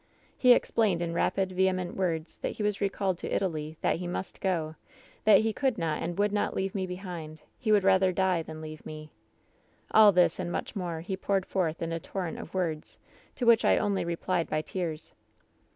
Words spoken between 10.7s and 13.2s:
more, he poured forth in a tor rent of words,